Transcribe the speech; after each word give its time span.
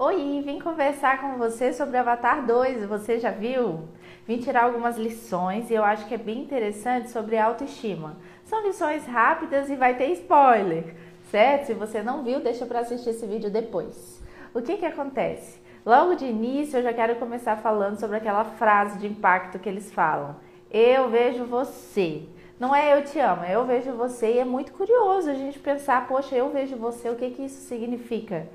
Oi, 0.00 0.40
vim 0.44 0.60
conversar 0.60 1.20
com 1.20 1.38
você 1.38 1.72
sobre 1.72 1.96
Avatar 1.96 2.46
2, 2.46 2.88
você 2.88 3.18
já 3.18 3.32
viu? 3.32 3.80
Vim 4.28 4.38
tirar 4.38 4.62
algumas 4.62 4.96
lições 4.96 5.72
e 5.72 5.74
eu 5.74 5.82
acho 5.82 6.06
que 6.06 6.14
é 6.14 6.16
bem 6.16 6.38
interessante 6.38 7.10
sobre 7.10 7.36
autoestima. 7.36 8.16
São 8.44 8.64
lições 8.64 9.04
rápidas 9.06 9.68
e 9.68 9.74
vai 9.74 9.96
ter 9.96 10.06
spoiler, 10.12 10.94
certo? 11.32 11.66
Se 11.66 11.74
você 11.74 12.00
não 12.00 12.22
viu, 12.22 12.38
deixa 12.38 12.64
para 12.64 12.78
assistir 12.78 13.10
esse 13.10 13.26
vídeo 13.26 13.50
depois. 13.50 14.22
O 14.54 14.62
que 14.62 14.76
que 14.76 14.86
acontece? 14.86 15.60
Logo 15.84 16.14
de 16.14 16.26
início 16.26 16.78
eu 16.78 16.84
já 16.84 16.92
quero 16.92 17.16
começar 17.16 17.56
falando 17.56 17.98
sobre 17.98 18.18
aquela 18.18 18.44
frase 18.44 19.00
de 19.00 19.08
impacto 19.08 19.58
que 19.58 19.68
eles 19.68 19.90
falam. 19.90 20.36
Eu 20.70 21.08
vejo 21.08 21.44
você. 21.44 22.22
Não 22.60 22.74
é 22.74 22.96
eu 22.96 23.04
te 23.04 23.18
amo, 23.18 23.44
é 23.44 23.56
eu 23.56 23.66
vejo 23.66 23.92
você 23.92 24.34
e 24.34 24.38
é 24.38 24.44
muito 24.44 24.72
curioso 24.72 25.28
a 25.28 25.34
gente 25.34 25.58
pensar, 25.58 26.06
poxa, 26.06 26.36
eu 26.36 26.50
vejo 26.50 26.76
você, 26.76 27.08
o 27.08 27.14
que 27.14 27.30
que 27.30 27.42
isso 27.42 27.66
significa? 27.68 28.48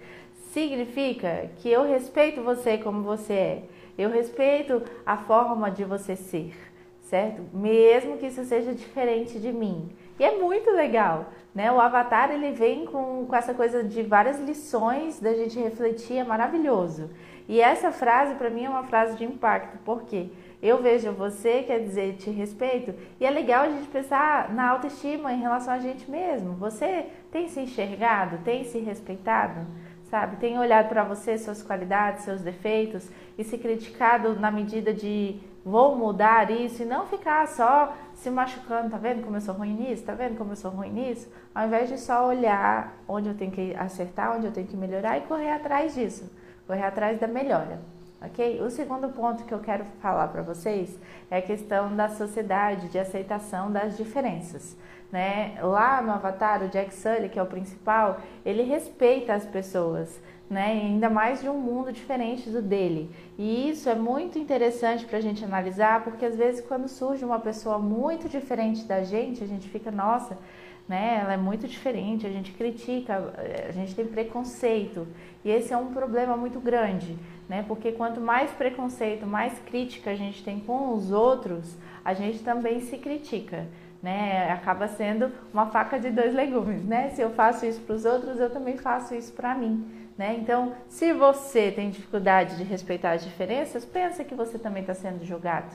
Significa 0.54 1.50
que 1.58 1.70
eu 1.70 1.84
respeito 1.84 2.44
você 2.44 2.78
como 2.78 3.02
você 3.02 3.34
é. 3.34 3.64
Eu 3.98 4.10
respeito 4.10 4.84
a 5.06 5.18
forma 5.18 5.70
de 5.70 5.84
você 5.84 6.16
ser, 6.16 6.56
certo? 7.02 7.44
Mesmo 7.52 8.18
que 8.18 8.28
isso 8.28 8.44
seja 8.46 8.74
diferente 8.74 9.40
de 9.40 9.52
mim. 9.52 9.90
E 10.20 10.24
é 10.24 10.38
muito 10.38 10.70
legal, 10.70 11.26
né? 11.54 11.72
O 11.72 11.80
Avatar 11.80 12.32
ele 12.32 12.52
vem 12.52 12.86
com, 12.86 13.26
com 13.26 13.36
essa 13.36 13.54
coisa 13.54 13.84
de 13.84 14.04
várias 14.04 14.40
lições 14.40 15.20
da 15.20 15.34
gente 15.34 15.60
refletir, 15.60 16.18
é 16.18 16.24
maravilhoso. 16.24 17.10
E 17.50 17.60
essa 17.60 17.92
frase 17.92 18.36
para 18.36 18.50
mim 18.50 18.66
é 18.66 18.70
uma 18.70 18.84
frase 18.84 19.18
de 19.18 19.26
impacto, 19.26 19.78
porque 19.84 20.30
eu 20.62 20.82
vejo 20.82 21.12
você, 21.12 21.64
quer 21.64 21.80
dizer, 21.80 22.16
te 22.16 22.30
respeito, 22.30 22.94
e 23.20 23.26
é 23.26 23.30
legal 23.30 23.64
a 23.64 23.70
gente 23.70 23.88
pensar 23.88 24.54
na 24.54 24.70
autoestima 24.70 25.34
em 25.34 25.42
relação 25.42 25.74
a 25.74 25.80
gente 25.80 26.10
mesmo. 26.10 26.54
Você 26.54 27.08
tem 27.32 27.50
se 27.50 27.60
enxergado, 27.60 28.38
tem 28.46 28.64
se 28.64 28.80
respeitado? 28.80 29.66
Sabe? 30.14 30.36
Tem 30.36 30.60
olhado 30.60 30.90
para 30.90 31.04
você, 31.04 31.40
suas 31.40 31.64
qualidades, 31.64 32.24
seus 32.24 32.40
defeitos 32.40 33.10
e 33.36 33.44
se 33.44 33.58
criticado 33.58 34.40
na 34.40 34.52
medida 34.52 34.94
de 34.94 35.40
vou 35.66 35.96
mudar 35.96 36.52
isso 36.52 36.84
e 36.84 36.86
não 36.86 37.08
ficar 37.08 37.48
só 37.48 37.98
se 38.14 38.30
machucando, 38.30 38.92
tá 38.92 38.98
vendo 38.98 39.24
como 39.24 39.38
eu 39.38 39.42
sou 39.42 39.56
ruim 39.56 39.74
nisso? 39.74 40.04
Tá 40.04 40.14
vendo 40.14 40.38
como 40.38 40.52
eu 40.52 40.56
sou 40.56 40.70
ruim 40.70 40.92
nisso? 40.92 41.28
Ao 41.56 41.66
invés 41.66 41.90
de 41.90 42.00
só 42.00 42.28
olhar 42.28 42.96
onde 43.08 43.28
eu 43.28 43.34
tenho 43.34 43.52
que 43.52 43.74
acertar, 43.74 44.38
onde 44.38 44.46
eu 44.46 44.52
tenho 44.52 44.68
que 44.68 44.78
melhorar 44.78 45.18
e 45.18 45.22
correr 45.22 45.50
atrás 45.50 45.96
disso, 45.96 46.32
correr 46.68 46.84
atrás 46.84 47.20
da 47.20 47.28
melhora. 47.28 47.82
Ok? 48.26 48.62
O 48.62 48.70
segundo 48.70 49.10
ponto 49.10 49.44
que 49.44 49.54
eu 49.54 49.60
quero 49.60 49.84
falar 50.02 50.30
para 50.30 50.42
vocês 50.42 50.98
é 51.30 51.40
a 51.40 51.42
questão 51.42 51.94
da 51.94 52.08
sociedade, 52.08 52.88
de 52.88 52.98
aceitação 52.98 53.70
das 53.70 53.98
diferenças. 53.98 54.78
Né? 55.12 55.56
Lá 55.62 56.02
no 56.02 56.12
Avatar, 56.12 56.64
o 56.64 56.70
Jack 56.70 56.94
Sully, 56.94 57.28
que 57.28 57.38
é 57.38 57.44
o 57.44 57.46
principal, 57.46 58.22
ele 58.46 58.64
respeita 58.64 59.34
as 59.34 59.46
pessoas, 59.46 60.22
né? 60.50 60.68
ainda 60.68 61.10
mais 61.10 61.42
de 61.42 61.50
um 61.50 61.58
mundo 61.60 61.92
diferente 61.92 62.50
do 62.50 62.62
dele. 62.62 63.14
E 63.38 63.70
isso 63.70 63.90
é 63.90 63.96
muito 63.96 64.40
interessante 64.40 65.06
para 65.06 65.18
a 65.18 65.22
gente 65.22 65.44
analisar, 65.44 66.04
porque 66.04 66.26
às 66.26 66.38
vezes 66.38 66.66
quando 66.66 66.88
surge 66.88 67.26
uma 67.26 67.40
pessoa 67.40 67.78
muito 67.78 68.30
diferente 68.30 68.86
da 68.86 69.04
gente, 69.04 69.44
a 69.44 69.48
gente 69.48 69.68
fica, 69.68 69.92
nossa, 69.92 70.38
né? 70.88 71.20
Ela 71.22 71.34
é 71.34 71.38
muito 71.38 71.68
diferente, 71.68 72.28
a 72.28 72.30
gente 72.30 72.52
critica, 72.52 73.34
a 73.68 73.72
gente 73.72 73.96
tem 73.96 74.06
preconceito. 74.06 75.08
E 75.44 75.50
esse 75.50 75.74
é 75.74 75.78
um 75.78 75.94
problema 75.94 76.36
muito 76.36 76.60
grande, 76.60 77.18
né? 77.48 77.64
Porque 77.68 77.92
quanto 77.92 78.20
mais 78.20 78.52
preconceito, 78.52 79.26
mais 79.26 79.58
crítica 79.60 80.12
a 80.12 80.16
gente 80.16 80.44
tem 80.44 80.60
com 80.60 80.94
os 80.94 81.12
outros, 81.12 81.76
a 82.04 82.14
gente 82.14 82.40
também 82.40 82.80
se 82.82 82.98
critica. 82.98 83.68
Né? 84.02 84.52
Acaba 84.52 84.90
sendo 84.90 85.32
uma 85.54 85.68
faca 85.68 85.98
de 85.98 86.10
dois 86.10 86.34
legumes, 86.34 86.84
né? 86.84 87.12
Se 87.12 87.22
eu 87.22 87.30
faço 87.30 87.66
isso 87.66 87.80
para 87.80 87.96
os 87.96 88.04
outros, 88.04 88.38
eu 88.38 88.50
também 88.50 88.76
faço 88.76 89.16
isso 89.16 89.32
para 89.32 89.56
mim, 89.56 89.88
né? 90.18 90.36
Então, 90.38 90.74
se 90.90 91.14
você 91.14 91.72
tem 91.72 91.90
dificuldade 91.90 92.58
de 92.58 92.64
respeitar 92.64 93.14
as 93.14 93.24
diferenças, 93.24 93.86
pensa 93.86 94.26
que 94.26 94.36
você 94.36 94.60
também 94.60 94.82
está 94.82 94.94
sendo 94.94 95.24
julgado, 95.24 95.74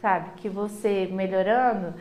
sabe? 0.00 0.30
Que 0.36 0.48
você 0.48 1.08
melhorando, 1.10 1.94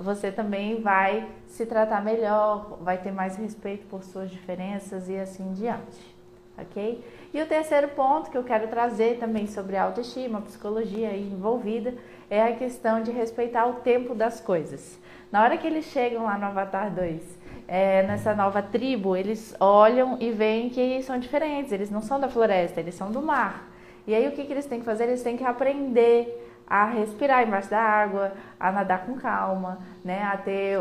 você 0.00 0.32
também 0.32 0.80
vai 0.80 1.28
se 1.46 1.66
tratar 1.66 2.02
melhor, 2.02 2.78
vai 2.80 2.98
ter 2.98 3.12
mais 3.12 3.36
respeito 3.36 3.86
por 3.86 4.02
suas 4.02 4.30
diferenças 4.30 5.08
e 5.08 5.16
assim 5.16 5.52
diante 5.52 6.20
ok? 6.62 7.02
E 7.32 7.40
o 7.40 7.46
terceiro 7.46 7.88
ponto 7.88 8.30
que 8.30 8.36
eu 8.36 8.44
quero 8.44 8.68
trazer 8.68 9.18
também 9.18 9.46
sobre 9.46 9.76
autoestima, 9.76 10.40
psicologia 10.40 11.16
envolvida, 11.16 11.94
é 12.28 12.42
a 12.42 12.54
questão 12.54 13.02
de 13.02 13.10
respeitar 13.10 13.66
o 13.66 13.74
tempo 13.74 14.14
das 14.14 14.40
coisas. 14.40 14.98
Na 15.30 15.42
hora 15.42 15.56
que 15.56 15.66
eles 15.66 15.86
chegam 15.86 16.24
lá 16.24 16.36
no 16.36 16.46
Avatar 16.46 16.92
2, 16.92 17.22
é, 17.68 18.02
nessa 18.02 18.34
nova 18.34 18.62
tribo, 18.62 19.16
eles 19.16 19.54
olham 19.60 20.16
e 20.20 20.30
veem 20.30 20.70
que 20.70 21.02
são 21.02 21.18
diferentes, 21.18 21.72
eles 21.72 21.90
não 21.90 22.02
são 22.02 22.18
da 22.18 22.28
floresta, 22.28 22.80
eles 22.80 22.94
são 22.94 23.10
do 23.12 23.22
mar. 23.22 23.68
E 24.06 24.14
aí 24.14 24.26
o 24.26 24.32
que, 24.32 24.44
que 24.44 24.52
eles 24.52 24.66
têm 24.66 24.80
que 24.80 24.84
fazer? 24.84 25.04
Eles 25.04 25.22
têm 25.22 25.36
que 25.36 25.44
aprender 25.44 26.59
a 26.70 26.84
respirar 26.84 27.42
embaixo 27.42 27.68
da 27.68 27.82
água, 27.82 28.32
a 28.58 28.70
nadar 28.70 29.04
com 29.04 29.16
calma, 29.16 29.78
né? 30.04 30.22
a 30.22 30.36
ter 30.36 30.80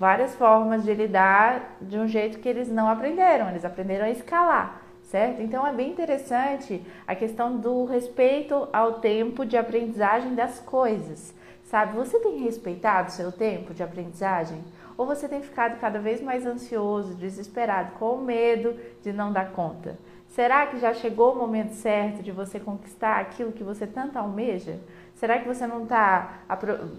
várias 0.00 0.34
formas 0.34 0.82
de 0.82 0.92
lidar 0.92 1.76
de 1.80 1.96
um 1.96 2.08
jeito 2.08 2.40
que 2.40 2.48
eles 2.48 2.68
não 2.68 2.88
aprenderam, 2.88 3.48
eles 3.50 3.64
aprenderam 3.64 4.06
a 4.06 4.10
escalar, 4.10 4.82
certo? 5.04 5.42
Então 5.42 5.64
é 5.64 5.72
bem 5.72 5.90
interessante 5.90 6.84
a 7.06 7.14
questão 7.14 7.56
do 7.56 7.84
respeito 7.84 8.66
ao 8.72 8.94
tempo 8.94 9.46
de 9.46 9.56
aprendizagem 9.56 10.34
das 10.34 10.58
coisas, 10.58 11.32
sabe? 11.62 11.96
Você 11.96 12.18
tem 12.18 12.38
respeitado 12.38 13.10
o 13.10 13.12
seu 13.12 13.30
tempo 13.30 13.72
de 13.72 13.82
aprendizagem? 13.82 14.64
Ou 14.96 15.06
você 15.06 15.28
tem 15.28 15.40
ficado 15.40 15.78
cada 15.78 15.98
vez 15.98 16.20
mais 16.20 16.44
ansioso, 16.44 17.14
desesperado, 17.14 17.92
com 17.92 18.16
medo 18.18 18.74
de 19.02 19.12
não 19.12 19.32
dar 19.32 19.52
conta? 19.52 19.96
Será 20.30 20.66
que 20.66 20.78
já 20.78 20.94
chegou 20.94 21.32
o 21.32 21.36
momento 21.36 21.72
certo 21.74 22.22
de 22.22 22.30
você 22.30 22.60
conquistar 22.60 23.20
aquilo 23.20 23.52
que 23.52 23.64
você 23.64 23.86
tanto 23.86 24.16
almeja? 24.16 24.78
Será 25.16 25.38
que 25.38 25.46
você 25.46 25.66
não 25.66 25.82
está 25.82 26.40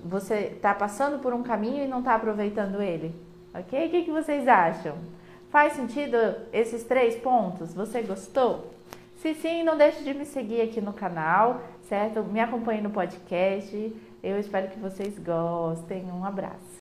você 0.04 0.52
está 0.56 0.74
passando 0.74 1.20
por 1.20 1.34
um 1.34 1.42
caminho 1.42 1.84
e 1.84 1.88
não 1.88 2.00
está 2.00 2.14
aproveitando 2.16 2.82
ele? 2.82 3.16
Ok? 3.54 3.88
O 3.88 3.90
que, 3.90 4.04
que 4.04 4.12
vocês 4.12 4.48
acham? 4.48 4.96
Faz 5.50 5.74
sentido 5.74 6.18
esses 6.54 6.84
três 6.84 7.16
pontos? 7.16 7.74
Você 7.74 8.02
gostou? 8.02 8.72
Se 9.22 9.34
sim, 9.34 9.64
não 9.64 9.78
deixe 9.78 10.04
de 10.04 10.14
me 10.14 10.26
seguir 10.26 10.62
aqui 10.62 10.82
no 10.82 10.94
canal, 10.94 11.62
certo? 11.88 12.24
Me 12.24 12.40
acompanhe 12.40 12.82
no 12.82 12.90
podcast. 12.90 13.96
Eu 14.24 14.40
espero 14.40 14.70
que 14.70 14.80
vocês 14.80 15.18
gostem. 15.20 16.06
Um 16.12 16.26
abraço. 16.26 16.70